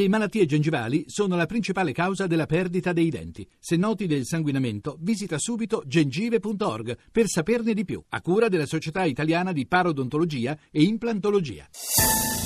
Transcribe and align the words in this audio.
Le 0.00 0.08
malattie 0.08 0.46
gengivali 0.46 1.04
sono 1.08 1.36
la 1.36 1.44
principale 1.44 1.92
causa 1.92 2.26
della 2.26 2.46
perdita 2.46 2.94
dei 2.94 3.10
denti. 3.10 3.46
Se 3.58 3.76
noti 3.76 4.06
del 4.06 4.24
sanguinamento, 4.24 4.96
visita 4.98 5.36
subito 5.38 5.82
gengive.org 5.84 6.96
per 7.12 7.26
saperne 7.26 7.74
di 7.74 7.84
più, 7.84 8.02
a 8.08 8.22
cura 8.22 8.48
della 8.48 8.64
Società 8.64 9.04
Italiana 9.04 9.52
di 9.52 9.66
Parodontologia 9.66 10.56
e 10.70 10.84
Implantologia. 10.84 11.68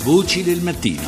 Voci 0.03 0.43
del 0.43 0.63
mattino. 0.63 1.03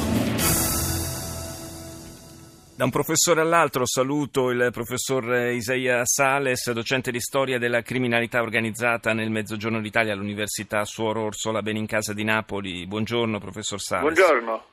Da 2.76 2.85
un 2.85 2.90
professore 2.90 3.40
all'altro 3.40 3.85
saluto 3.85 4.51
il 4.51 4.69
professor 4.71 5.51
Isaia 5.51 6.03
Sales, 6.04 6.71
docente 6.71 7.10
di 7.10 7.19
storia 7.19 7.58
della 7.58 7.83
criminalità 7.83 8.40
organizzata 8.40 9.13
nel 9.13 9.31
Mezzogiorno 9.31 9.81
d'Italia 9.81 10.13
all'Università 10.13 10.85
Suor 10.85 11.17
Orsola 11.17 11.60
Benincasa 11.60 12.13
di 12.13 12.22
Napoli. 12.22 12.87
Buongiorno 12.87 13.40
professor 13.40 13.81
Sales. 13.81 14.15
Buongiorno. 14.15 14.65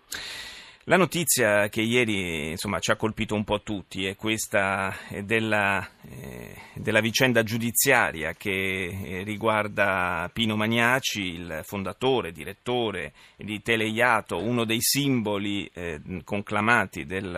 La 0.88 0.98
notizia 0.98 1.70
che 1.70 1.80
ieri 1.80 2.50
insomma, 2.50 2.80
ci 2.80 2.92
ha 2.92 2.98
colpito 2.98 3.36
un 3.36 3.46
po' 3.46 3.62
tutti 3.62 4.06
è 4.06 4.18
questa 4.18 4.94
della, 5.24 5.88
eh, 6.10 6.58
della 6.74 7.00
vicenda 7.00 7.42
giudiziaria 7.42 8.34
che 8.34 8.88
eh, 8.88 9.24
riguarda 9.24 10.30
Pino 10.34 10.58
Magnaci, 10.58 11.22
il 11.22 11.62
fondatore, 11.64 12.34
direttore 12.34 13.14
di 13.38 13.62
Teleiato, 13.62 14.44
uno 14.44 14.66
dei 14.66 14.82
simboli 14.82 15.72
eh, 15.74 16.02
conclamati 16.26 17.06
del 17.06 17.34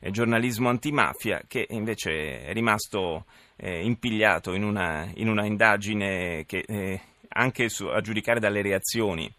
eh, 0.00 0.10
giornalismo 0.10 0.70
antimafia, 0.70 1.42
che 1.46 1.66
invece 1.68 2.46
è 2.46 2.52
rimasto 2.54 3.26
eh, 3.56 3.84
impigliato 3.84 4.54
in 4.54 4.64
una, 4.64 5.06
in 5.16 5.28
una 5.28 5.44
indagine 5.44 6.46
che 6.46 6.64
eh, 6.66 7.00
anche 7.28 7.68
su, 7.68 7.88
a 7.88 8.00
giudicare 8.00 8.40
dalle 8.40 8.62
reazioni 8.62 9.30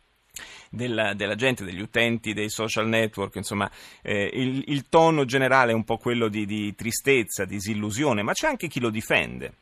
della, 0.70 1.14
della, 1.14 1.36
gente, 1.36 1.64
degli 1.64 1.82
utenti 1.82 2.34
dei 2.34 2.50
social 2.50 2.88
network, 2.88 3.36
insomma 3.36 3.70
eh, 4.02 4.30
il, 4.34 4.64
il, 4.68 4.90
tono 4.90 5.26
generale 5.26 5.72
è 5.72 5.76
un 5.76 5.84
po' 5.84 5.98
quello 5.98 6.28
di, 6.28 6.45
di 6.45 6.73
tristezza, 6.76 7.45
disillusione, 7.45 8.22
ma 8.23 8.34
c'è 8.34 8.47
anche 8.47 8.67
chi 8.67 8.80
lo 8.80 8.89
difende. 8.89 9.53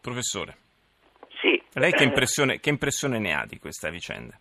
Professore. 0.00 0.56
Sì. 1.40 1.62
Lei 1.74 1.92
che 1.92 2.04
impressione, 2.04 2.60
che 2.60 2.70
impressione 2.70 3.18
ne 3.18 3.34
ha 3.34 3.44
di 3.46 3.58
questa 3.58 3.88
vicenda? 3.88 4.36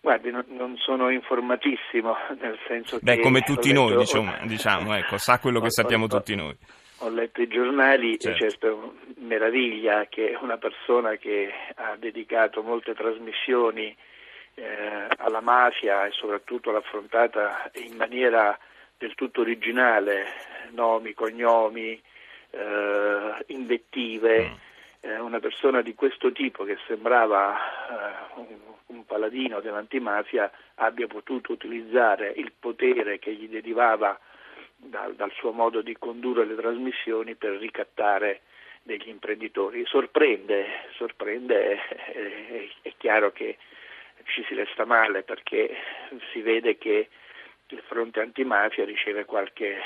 Guardi, 0.00 0.30
non, 0.30 0.44
non, 0.48 0.76
sono 0.78 1.10
informatissimo, 1.10 2.14
nel 2.40 2.58
senso 2.66 2.98
Beh, 3.02 3.16
che... 3.16 3.20
come 3.22 3.42
tutti 3.42 3.70
noi, 3.70 3.96
diciamo, 3.96 4.32
diciamo, 4.46 4.94
ecco, 4.94 5.18
sa 5.18 5.38
quello 5.38 5.60
che 5.60 5.70
sappiamo 5.70 6.06
tutti 6.06 6.34
noi. 6.34 6.56
Ho 7.02 7.08
letto 7.08 7.40
i 7.40 7.48
giornali 7.48 8.18
Certo. 8.18 8.44
e 8.44 8.50
certo 8.50 8.94
meraviglia 9.16 10.06
che 10.06 10.36
una 10.40 10.58
persona 10.58 11.16
che 11.16 11.50
ha 11.76 11.96
dedicato 11.96 12.62
molte 12.62 12.94
trasmissioni 12.94 13.96
eh, 14.54 15.06
alla 15.16 15.40
mafia 15.40 16.04
e 16.04 16.10
soprattutto 16.10 16.70
l'ha 16.70 16.78
affrontata 16.78 17.70
in 17.76 17.96
maniera 17.96 18.58
del 18.98 19.14
tutto 19.14 19.40
originale, 19.40 20.26
nomi, 20.72 21.14
cognomi, 21.14 21.98
eh, 22.50 23.44
invettive, 23.46 24.58
eh, 25.00 25.18
una 25.18 25.40
persona 25.40 25.80
di 25.80 25.94
questo 25.94 26.32
tipo 26.32 26.64
che 26.64 26.76
sembrava 26.86 27.56
eh, 27.56 28.40
un, 28.40 28.46
un 28.86 29.06
paladino 29.06 29.60
dell'antimafia 29.60 30.50
abbia 30.74 31.06
potuto 31.06 31.52
utilizzare 31.52 32.30
il 32.36 32.52
potere 32.58 33.18
che 33.18 33.32
gli 33.32 33.48
derivava 33.48 34.18
dal, 34.82 35.14
dal 35.14 35.32
suo 35.32 35.52
modo 35.52 35.82
di 35.82 35.96
condurre 35.98 36.44
le 36.44 36.56
trasmissioni 36.56 37.34
per 37.34 37.52
ricattare 37.52 38.42
degli 38.82 39.08
imprenditori. 39.08 39.84
Sorprende, 39.86 40.66
sorprende, 40.94 41.78
eh, 42.12 42.70
è 42.82 42.92
chiaro 42.96 43.32
che 43.32 43.58
ci 44.24 44.44
si 44.44 44.54
resta 44.54 44.84
male 44.84 45.22
perché 45.22 45.74
si 46.32 46.40
vede 46.40 46.78
che 46.78 47.08
il 47.68 47.82
fronte 47.86 48.20
antimafia 48.20 48.84
riceve 48.84 49.24
qualche, 49.24 49.80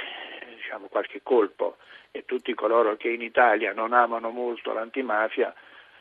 diciamo, 0.54 0.86
qualche 0.86 1.20
colpo 1.22 1.76
e 2.10 2.24
tutti 2.24 2.54
coloro 2.54 2.96
che 2.96 3.08
in 3.08 3.20
Italia 3.20 3.72
non 3.72 3.92
amano 3.92 4.30
molto 4.30 4.72
l'antimafia 4.72 5.54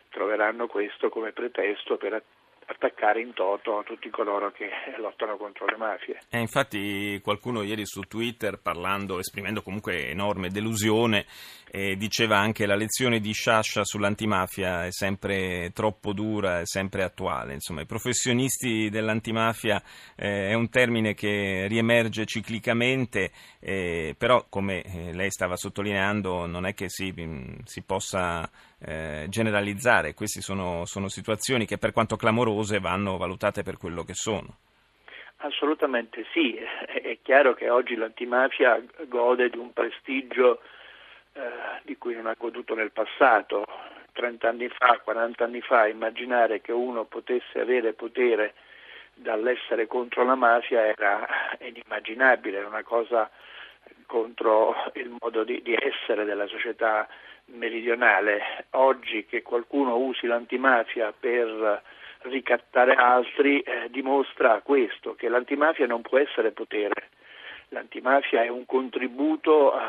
troveranno 0.09 0.67
questo 0.67 1.09
come 1.09 1.31
pretesto 1.31 1.97
per 1.97 2.13
attaccare 2.65 3.21
in 3.21 3.33
toto 3.33 3.83
tutti 3.85 4.09
coloro 4.09 4.51
che 4.51 4.69
lottano 4.97 5.37
contro 5.37 5.65
le 5.65 5.77
mafie. 5.77 6.19
Eh, 6.29 6.39
infatti 6.39 7.19
qualcuno 7.21 7.63
ieri 7.63 7.85
su 7.85 8.01
Twitter 8.01 8.59
parlando, 8.59 9.19
esprimendo 9.19 9.61
comunque 9.61 10.09
enorme 10.09 10.49
delusione, 10.49 11.25
eh, 11.75 11.95
diceva 11.95 12.37
anche 12.37 12.67
la 12.67 12.75
lezione 12.75 13.19
di 13.19 13.31
Sciascia 13.33 13.83
sull'antimafia 13.83 14.85
è 14.85 14.91
sempre 14.91 15.71
troppo 15.73 16.13
dura, 16.13 16.59
è 16.59 16.65
sempre 16.65 17.03
attuale. 17.03 17.53
Insomma, 17.53 17.81
i 17.81 17.87
professionisti 17.87 18.89
dell'antimafia 18.91 19.81
eh, 20.15 20.49
è 20.49 20.53
un 20.53 20.69
termine 20.69 21.15
che 21.15 21.65
riemerge 21.67 22.25
ciclicamente, 22.25 23.31
eh, 23.59 24.13
però 24.17 24.45
come 24.49 24.83
eh, 24.83 25.13
lei 25.13 25.31
stava 25.31 25.55
sottolineando 25.55 26.45
non 26.45 26.67
è 26.67 26.75
che 26.75 26.89
si, 26.89 27.11
si 27.63 27.81
possa 27.81 28.47
eh, 28.85 29.25
generalizzare, 29.29 30.13
queste 30.13 30.41
sono, 30.41 30.85
sono 30.85 31.07
situazioni 31.07 31.65
che 31.65 31.77
per 31.77 31.91
quanto 31.91 32.15
clamorose 32.15 32.79
vanno 32.79 33.17
valutate 33.17 33.63
per 33.63 33.77
quello 33.77 34.03
che 34.03 34.13
sono. 34.13 34.57
Assolutamente 35.37 36.25
sì, 36.31 36.55
è 36.55 37.17
chiaro 37.21 37.53
che 37.53 37.69
oggi 37.69 37.95
l'antimafia 37.95 38.81
gode 39.07 39.49
di 39.49 39.57
un 39.57 39.73
prestigio 39.73 40.61
eh, 41.33 41.41
di 41.83 41.97
cui 41.97 42.15
non 42.15 42.27
ha 42.27 42.35
goduto 42.37 42.75
nel 42.75 42.91
passato. 42.91 43.65
30 44.13 44.47
anni 44.47 44.69
fa, 44.69 44.99
40 45.03 45.43
anni 45.43 45.61
fa, 45.61 45.87
immaginare 45.87 46.61
che 46.61 46.71
uno 46.71 47.05
potesse 47.05 47.59
avere 47.59 47.93
potere 47.93 48.53
dall'essere 49.15 49.87
contro 49.87 50.23
la 50.23 50.35
mafia 50.35 50.85
era 50.85 51.27
inimmaginabile, 51.59 52.59
era 52.59 52.67
una 52.67 52.83
cosa 52.83 53.29
contro 54.13 54.75
il 54.93 55.11
modo 55.19 55.43
di, 55.43 55.63
di 55.63 55.73
essere 55.73 56.23
della 56.23 56.45
società 56.45 57.07
meridionale. 57.45 58.67
Oggi 58.73 59.25
che 59.25 59.41
qualcuno 59.41 59.97
usi 59.97 60.27
l'antimafia 60.27 61.11
per 61.19 61.81
ricattare 62.21 62.93
altri 62.93 63.61
eh, 63.61 63.87
dimostra 63.89 64.61
questo, 64.63 65.15
che 65.15 65.29
l'antimafia 65.29 65.87
non 65.87 66.03
può 66.03 66.19
essere 66.19 66.51
potere. 66.51 67.09
L'antimafia 67.69 68.43
è 68.43 68.49
un 68.49 68.67
contributo 68.67 69.73
eh, 69.73 69.79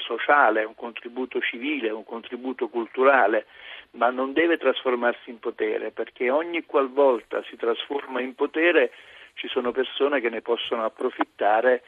sociale, 0.00 0.64
un 0.64 0.74
contributo 0.74 1.40
civile, 1.40 1.88
un 1.88 2.04
contributo 2.04 2.68
culturale, 2.68 3.46
ma 3.92 4.10
non 4.10 4.34
deve 4.34 4.58
trasformarsi 4.58 5.30
in 5.30 5.38
potere, 5.38 5.92
perché 5.92 6.28
ogni 6.28 6.66
qualvolta 6.66 7.42
si 7.44 7.56
trasforma 7.56 8.20
in 8.20 8.34
potere 8.34 8.92
ci 9.32 9.48
sono 9.48 9.72
persone 9.72 10.20
che 10.20 10.28
ne 10.28 10.42
possono 10.42 10.84
approfittare 10.84 11.82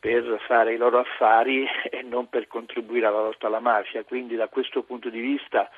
per 0.00 0.40
fare 0.46 0.74
i 0.74 0.76
loro 0.76 0.98
affari 0.98 1.66
e 1.90 2.02
non 2.02 2.28
per 2.28 2.46
contribuire 2.46 3.06
alla 3.06 3.22
lotta 3.22 3.46
alla 3.46 3.60
mafia. 3.60 4.04
Quindi 4.04 4.36
da 4.36 4.48
questo 4.48 4.82
punto 4.82 5.08
di 5.08 5.20
vista, 5.20 5.70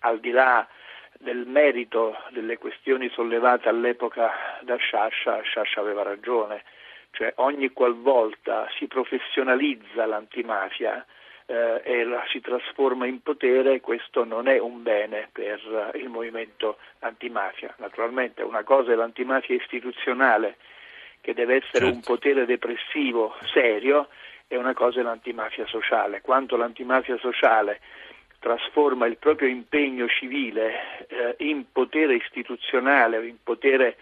al 0.00 0.20
di 0.20 0.30
là 0.30 0.66
del 1.18 1.46
merito 1.46 2.16
delle 2.30 2.58
questioni 2.58 3.08
sollevate 3.10 3.68
all'epoca 3.68 4.30
da 4.62 4.76
Sciascia, 4.76 5.40
Sciascia 5.42 5.80
aveva 5.80 6.02
ragione, 6.02 6.64
cioè 7.12 7.32
ogni 7.36 7.70
qualvolta 7.72 8.68
si 8.76 8.86
professionalizza 8.86 10.04
l'antimafia 10.06 11.04
eh, 11.46 11.80
e 11.84 12.04
la 12.04 12.24
si 12.28 12.40
trasforma 12.40 13.06
in 13.06 13.22
potere, 13.22 13.80
questo 13.80 14.24
non 14.24 14.48
è 14.48 14.58
un 14.58 14.82
bene 14.82 15.28
per 15.32 15.92
il 15.94 16.08
movimento 16.08 16.78
antimafia. 17.00 17.74
Naturalmente 17.78 18.42
una 18.42 18.64
cosa 18.64 18.92
è 18.92 18.94
l'antimafia 18.94 19.54
istituzionale, 19.54 20.56
che 21.22 21.32
deve 21.32 21.54
essere 21.56 21.86
certo. 21.86 21.94
un 21.94 22.00
potere 22.02 22.44
depressivo 22.44 23.34
serio, 23.54 24.08
e 24.52 24.58
una 24.58 24.74
cosa 24.74 25.00
è 25.00 25.02
l'antimafia 25.02 25.66
sociale. 25.66 26.20
Quanto 26.20 26.56
l'antimafia 26.56 27.16
sociale 27.16 27.80
trasforma 28.38 29.06
il 29.06 29.16
proprio 29.16 29.48
impegno 29.48 30.06
civile 30.08 31.06
eh, 31.08 31.36
in 31.38 31.64
potere 31.72 32.16
istituzionale 32.16 33.16
o 33.16 33.22
in 33.22 33.36
potere 33.42 33.96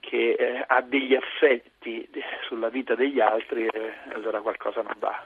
che 0.00 0.36
eh, 0.38 0.64
ha 0.66 0.80
degli 0.80 1.14
affetti 1.14 2.08
sulla 2.46 2.70
vita 2.70 2.94
degli 2.94 3.20
altri, 3.20 3.66
eh, 3.66 3.92
allora 4.14 4.40
qualcosa 4.40 4.80
non 4.80 4.94
va. 4.98 5.22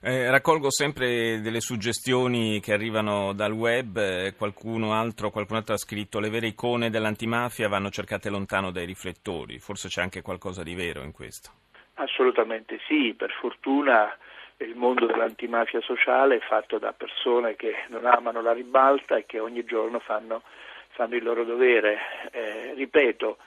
Eh, 0.00 0.30
raccolgo 0.30 0.70
sempre 0.70 1.40
delle 1.40 1.60
suggestioni 1.60 2.60
che 2.60 2.72
arrivano 2.72 3.32
dal 3.32 3.50
web, 3.50 3.96
eh, 3.96 4.34
qualcuno 4.36 4.92
altro, 4.92 5.30
qualcun 5.30 5.56
altro 5.56 5.74
ha 5.74 5.78
scritto 5.78 6.20
le 6.20 6.30
vere 6.30 6.46
icone 6.46 6.88
dell'antimafia 6.88 7.68
vanno 7.68 7.90
cercate 7.90 8.30
lontano 8.30 8.70
dai 8.70 8.86
riflettori, 8.86 9.58
forse 9.58 9.88
c'è 9.88 10.00
anche 10.00 10.22
qualcosa 10.22 10.62
di 10.62 10.76
vero 10.76 11.02
in 11.02 11.10
questo. 11.10 11.50
Assolutamente 11.94 12.78
sì, 12.86 13.12
per 13.18 13.32
fortuna 13.40 14.16
il 14.58 14.76
mondo 14.76 15.04
dell'antimafia 15.06 15.80
sociale 15.80 16.36
è 16.36 16.40
fatto 16.46 16.78
da 16.78 16.92
persone 16.92 17.56
che 17.56 17.84
non 17.88 18.06
amano 18.06 18.40
la 18.40 18.52
ribalta 18.52 19.16
e 19.16 19.26
che 19.26 19.40
ogni 19.40 19.64
giorno 19.64 19.98
fanno, 19.98 20.42
fanno 20.90 21.16
il 21.16 21.24
loro 21.24 21.42
dovere. 21.42 21.98
Eh, 22.30 22.72
ripeto, 22.74 23.38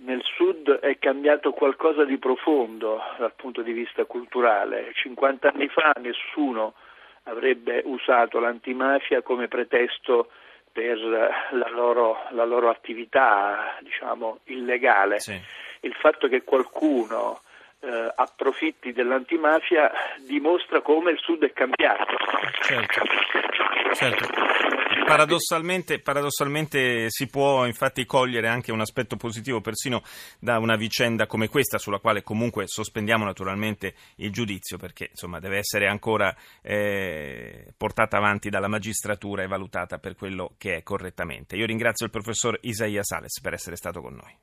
nel 0.00 0.22
sud 0.22 0.70
è 0.80 0.98
cambiato 0.98 1.52
qualcosa 1.52 2.04
di 2.04 2.18
profondo 2.18 3.00
dal 3.18 3.32
punto 3.34 3.62
di 3.62 3.72
vista 3.72 4.04
culturale. 4.04 4.92
50 4.94 5.48
anni 5.48 5.68
fa 5.68 5.92
nessuno 6.00 6.74
avrebbe 7.24 7.82
usato 7.84 8.38
l'antimafia 8.38 9.22
come 9.22 9.48
pretesto 9.48 10.30
per 10.72 10.98
la 10.98 11.68
loro, 11.70 12.24
la 12.30 12.44
loro 12.44 12.70
attività 12.70 13.76
diciamo, 13.80 14.40
illegale. 14.44 15.20
Sì. 15.20 15.40
Il 15.80 15.94
fatto 15.94 16.28
che 16.28 16.42
qualcuno 16.42 17.40
eh, 17.80 18.12
approfitti 18.14 18.92
dell'antimafia 18.92 19.90
dimostra 20.26 20.80
come 20.80 21.12
il 21.12 21.18
Sud 21.18 21.44
è 21.44 21.52
cambiato. 21.52 22.16
Certo. 22.60 23.00
certo. 23.94 24.26
Paradossalmente, 25.08 26.00
paradossalmente, 26.00 27.06
si 27.08 27.26
può 27.26 27.66
infatti 27.66 28.04
cogliere 28.04 28.48
anche 28.48 28.72
un 28.72 28.80
aspetto 28.80 29.16
positivo 29.16 29.60
persino 29.60 30.02
da 30.38 30.58
una 30.58 30.76
vicenda 30.76 31.26
come 31.26 31.48
questa, 31.48 31.78
sulla 31.78 31.98
quale 31.98 32.22
comunque 32.22 32.64
sospendiamo 32.66 33.24
naturalmente 33.24 33.94
il 34.16 34.30
giudizio, 34.30 34.76
perché 34.76 35.08
insomma 35.10 35.38
deve 35.38 35.58
essere 35.58 35.86
ancora 35.88 36.34
eh, 36.62 37.72
portata 37.76 38.16
avanti 38.16 38.50
dalla 38.50 38.68
magistratura 38.68 39.42
e 39.42 39.46
valutata 39.46 39.98
per 39.98 40.14
quello 40.14 40.54
che 40.58 40.76
è 40.76 40.82
correttamente. 40.82 41.56
Io 41.56 41.66
ringrazio 41.66 42.06
il 42.06 42.12
professor 42.12 42.58
Isaia 42.62 43.02
Sales 43.02 43.40
per 43.40 43.54
essere 43.54 43.76
stato 43.76 44.00
con 44.00 44.14
noi. 44.14 44.36